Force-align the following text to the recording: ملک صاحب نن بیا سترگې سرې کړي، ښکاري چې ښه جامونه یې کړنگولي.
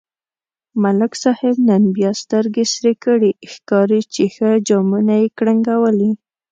ملک 0.83 1.13
صاحب 1.23 1.55
نن 1.67 1.83
بیا 1.95 2.11
سترگې 2.21 2.65
سرې 2.73 2.93
کړي، 3.05 3.31
ښکاري 3.51 4.01
چې 4.13 4.23
ښه 4.35 4.49
جامونه 4.67 5.13
یې 5.21 5.27
کړنگولي. 5.37 6.11